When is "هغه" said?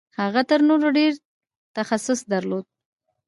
0.19-0.41